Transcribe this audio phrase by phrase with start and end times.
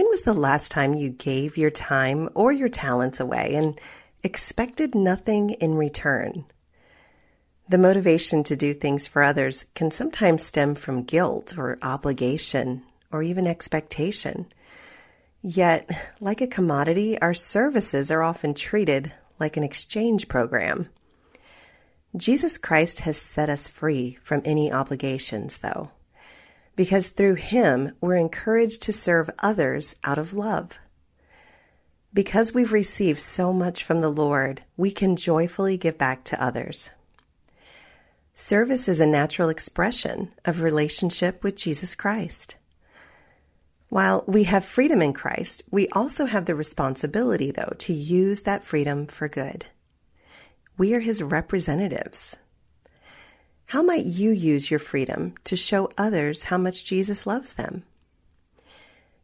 [0.00, 3.78] When was the last time you gave your time or your talents away and
[4.24, 6.46] expected nothing in return?
[7.68, 12.82] The motivation to do things for others can sometimes stem from guilt or obligation
[13.12, 14.46] or even expectation.
[15.42, 20.88] Yet, like a commodity, our services are often treated like an exchange program.
[22.16, 25.90] Jesus Christ has set us free from any obligations, though
[26.76, 30.78] because through him we're encouraged to serve others out of love.
[32.12, 36.90] Because we've received so much from the Lord, we can joyfully give back to others.
[38.34, 42.56] Service is a natural expression of relationship with Jesus Christ.
[43.90, 48.64] While we have freedom in Christ, we also have the responsibility, though, to use that
[48.64, 49.66] freedom for good.
[50.78, 52.36] We are his representatives.
[53.70, 57.84] How might you use your freedom to show others how much Jesus loves them?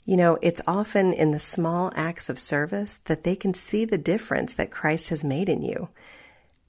[0.05, 3.99] You know, it's often in the small acts of service that they can see the
[3.99, 5.89] difference that Christ has made in you.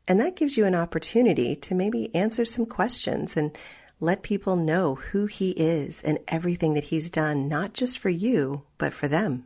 [0.08, 3.56] And that gives you an opportunity to maybe answer some questions and
[4.00, 8.64] let people know who He is and everything that He's done, not just for you,
[8.80, 9.46] but for them.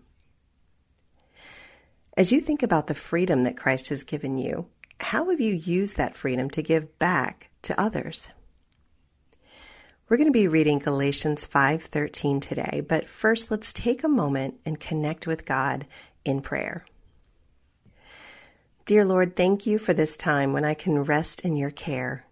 [2.16, 4.68] As you think about the freedom that Christ has given you,
[5.02, 8.30] how have you used that freedom to give back to others.
[10.10, 14.80] We're going to be reading Galatians 5:13 today, but first let's take a moment and
[14.80, 15.86] connect with God
[16.26, 16.86] in prayer.
[18.86, 22.26] Dear Lord, thank you for this time when I can rest in your care.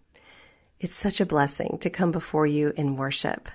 [0.80, 3.50] It's such a blessing to come before you in worship.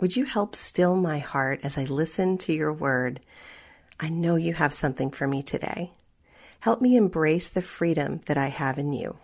[0.00, 3.20] Would you help still my heart as I listen to your word?
[3.98, 5.92] I know you have something for me today.
[6.60, 9.16] Help me embrace the freedom that I have in you.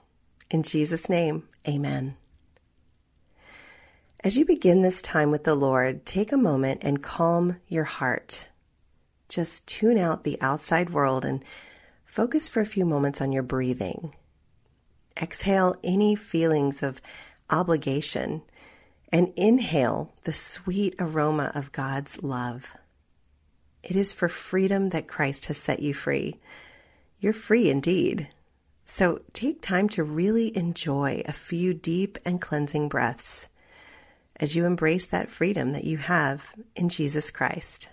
[0.51, 2.17] In Jesus' name, amen.
[4.21, 8.49] As you begin this time with the Lord, take a moment and calm your heart.
[9.29, 11.45] Just tune out the outside world and
[12.05, 14.15] focus for a few moments on your breathing.
[15.21, 17.01] Exhale any feelings of
[17.51, 18.43] obligation
[19.13, 22.77] and inhale the sweet aroma of God's love.
[23.83, 26.41] It is for freedom that Christ has set you free.
[27.27, 28.29] You're free indeed.
[28.85, 33.49] So take time to really enjoy a few deep and cleansing breaths
[34.37, 37.89] as you embrace that freedom that you have in Jesus Christ.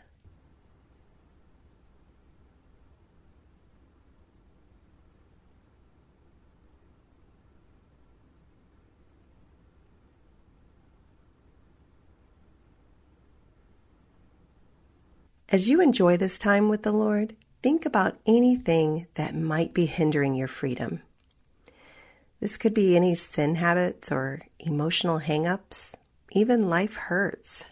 [15.50, 20.36] As you enjoy this time with the Lord, think about anything that might be hindering
[20.36, 21.02] your freedom.
[22.42, 25.94] This could be any sin habits or emotional hangups,
[26.32, 27.66] even life hurts.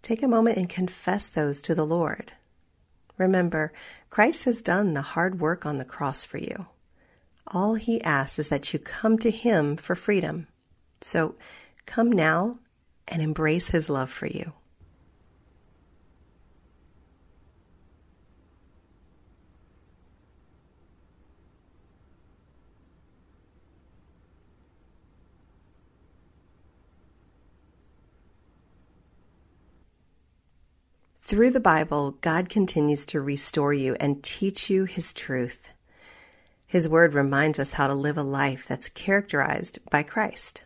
[0.00, 2.32] Take a moment and confess those to the Lord.
[3.18, 3.72] Remember,
[4.10, 6.66] Christ has done the hard work on the cross for you.
[7.48, 10.46] All he asks is that you come to him for freedom.
[11.00, 11.34] So
[11.84, 12.60] come now
[13.08, 14.52] and embrace his love for you.
[31.28, 35.68] Through the Bible, God continues to restore you and teach you His truth.
[36.66, 40.62] His Word reminds us how to live a life that's characterized by Christ.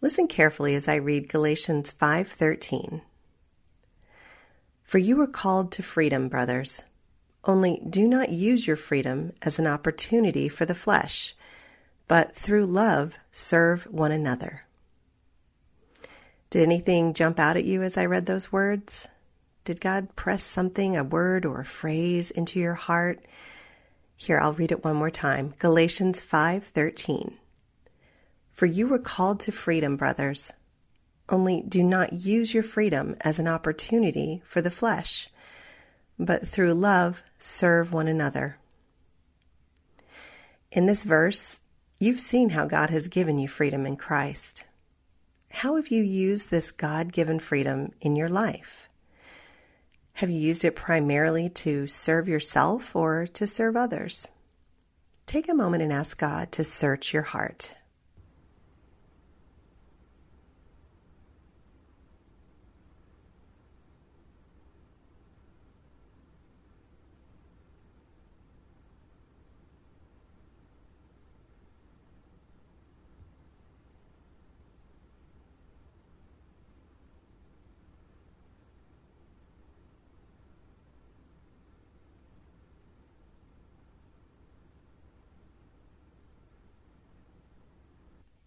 [0.00, 3.02] Listen carefully as I read Galatians 5:13.
[4.82, 6.80] For you were called to freedom, brothers.
[7.44, 11.36] Only do not use your freedom as an opportunity for the flesh,
[12.08, 14.62] but through love serve one another.
[16.48, 19.08] Did anything jump out at you as I read those words?
[19.64, 23.24] Did God press something, a word or a phrase into your heart?
[24.14, 25.54] Here, I'll read it one more time.
[25.58, 27.38] Galatians 5:13.
[28.52, 30.52] For you were called to freedom, brothers.
[31.28, 35.30] Only do not use your freedom as an opportunity for the flesh,
[36.18, 38.58] but through love serve one another.
[40.70, 41.58] In this verse,
[41.98, 44.64] you've seen how God has given you freedom in Christ.
[45.50, 48.88] How have you used this God given freedom in your life?
[50.18, 54.28] Have you used it primarily to serve yourself or to serve others?
[55.26, 57.74] Take a moment and ask God to search your heart.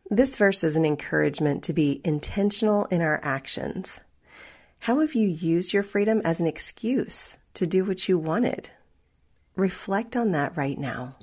[0.10, 4.00] This verse is an encouragement to be intentional in our actions.
[4.80, 8.70] How have you used your freedom as an excuse to do what you wanted?
[9.58, 11.18] Reflect on that right now.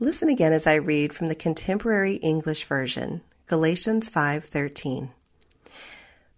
[0.00, 5.10] Listen again as I read from the contemporary English version, Galatians 5:13.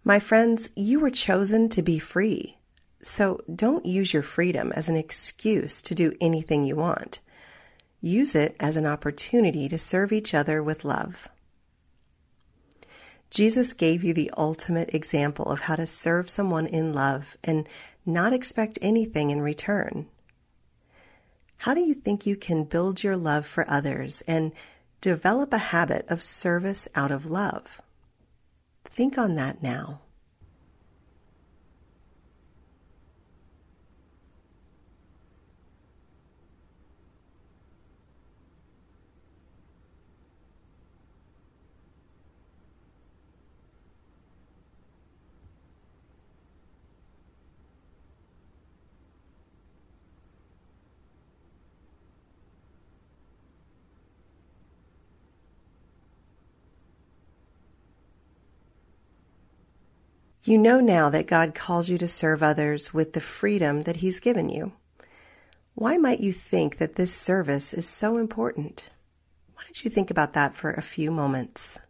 [0.05, 2.59] My friends, you were chosen to be free.
[3.03, 7.21] So don't use your freedom as an excuse to do anything you want.
[8.03, 11.29] Use it as an opportunity to serve each other with love.
[13.31, 17.67] Jesus gave you the ultimate example of how to serve someone in love and
[18.05, 20.09] not expect anything in return.
[21.59, 24.53] How do you think you can build your love for others and
[25.01, 27.81] develop a habit of service out of love?
[28.85, 30.01] Think on that now.
[60.47, 64.21] You know now that God calls you to serve others with the freedom that He's
[64.21, 64.75] given you.
[65.75, 68.91] Why might you think that this service is so important?
[69.55, 71.81] Why don't you think about that for a few moments?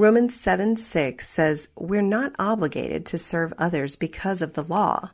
[0.00, 5.10] Romans 7 6 says, We're not obligated to serve others because of the law,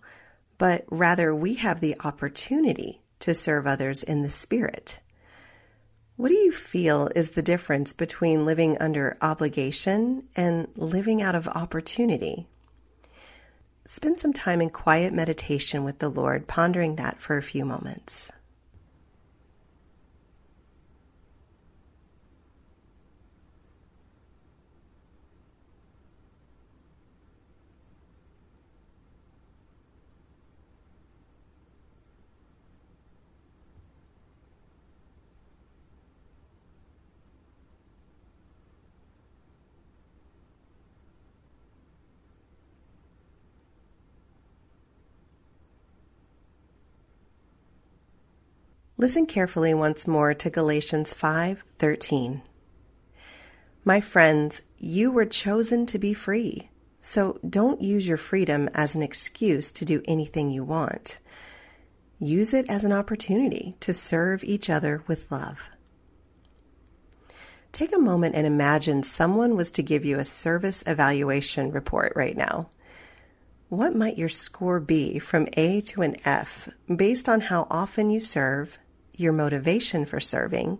[0.59, 5.01] but rather we have the opportunity to serve others in the Spirit.
[6.15, 11.49] What do you feel is the difference between living under obligation and living out of
[11.49, 12.47] opportunity?
[13.87, 18.31] Spend some time in quiet meditation with the Lord, pondering that for a few moments.
[48.99, 52.41] Listen carefully once more to Galatians 5:13.
[53.85, 56.71] My friends, you were chosen to be free.
[56.99, 61.19] So don't use your freedom as an excuse to do anything you want.
[62.19, 65.69] Use it as an opportunity to serve each other with love.
[67.73, 72.35] Take a moment and imagine someone was to give you a service evaluation report right
[72.35, 72.71] now.
[73.69, 78.21] What might your score be from A to an F based on how often you
[78.21, 78.79] serve,
[79.17, 80.79] your motivation for serving,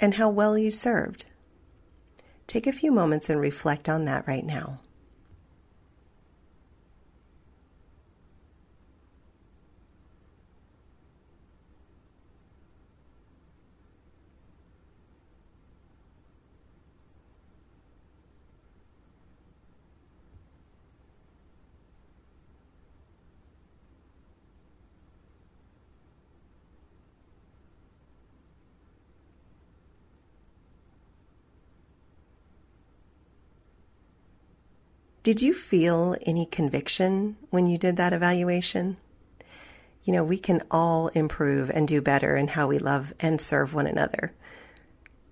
[0.00, 1.24] and how well you served.
[2.46, 4.80] Take a few moments and reflect on that right now.
[35.22, 38.96] Did you feel any conviction when you did that evaluation?
[40.04, 43.74] You know, we can all improve and do better in how we love and serve
[43.74, 44.32] one another.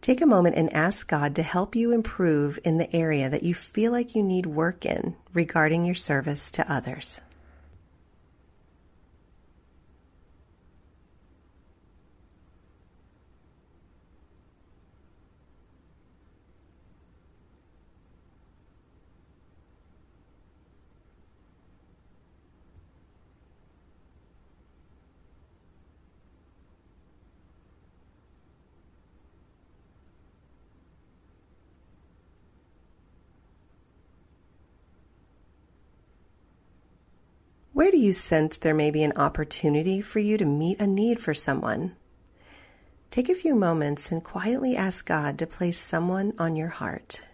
[0.01, 3.55] Take a moment and ask God to help you improve in the area that you
[3.55, 7.21] feel like you need work in regarding your service to others.
[37.77, 41.21] Where do you sense there may be an opportunity for you to meet a need
[41.21, 41.95] for someone?
[43.11, 47.27] Take a few moments and quietly ask God to place someone on your heart.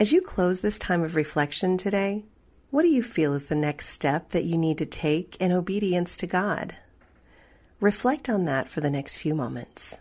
[0.00, 2.24] As you close this time of reflection today,
[2.70, 6.16] what do you feel is the next step that you need to take in obedience
[6.16, 6.74] to God?
[7.80, 9.98] Reflect on that for the next few moments.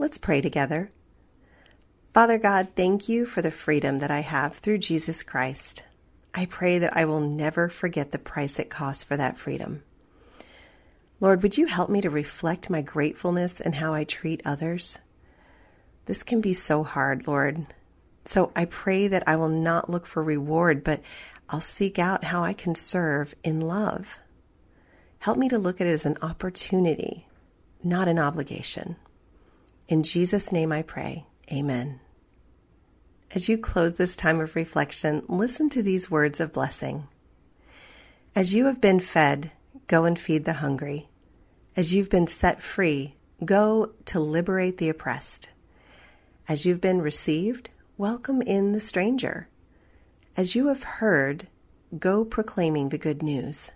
[0.00, 0.92] Let's pray together.
[2.14, 5.82] Father God, thank you for the freedom that I have through Jesus Christ.
[6.32, 9.82] I pray that I will never forget the price it costs for that freedom.
[11.18, 15.00] Lord, would you help me to reflect my gratefulness and how I treat others?
[16.06, 17.66] This can be so hard, Lord.
[18.24, 21.00] So I pray that I will not look for reward, but
[21.50, 24.16] I'll seek out how I can serve in love.
[25.18, 27.26] Help me to look at it as an opportunity,
[27.82, 28.94] not an obligation.
[29.88, 31.24] In Jesus' name I pray.
[31.50, 32.00] Amen.
[33.34, 37.08] As you close this time of reflection, listen to these words of blessing.
[38.36, 39.50] As you have been fed,
[39.86, 41.08] go and feed the hungry.
[41.74, 45.48] As you've been set free, go to liberate the oppressed.
[46.46, 49.48] As you've been received, welcome in the stranger.
[50.36, 51.48] As you have heard,
[51.98, 53.70] go proclaiming the good news.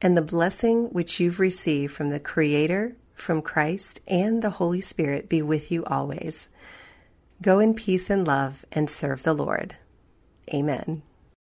[0.00, 5.28] And the blessing which you've received from the Creator, from Christ and the Holy Spirit
[5.28, 6.48] be with you always.
[7.40, 9.76] Go in peace and love and serve the Lord.
[10.52, 11.02] Amen.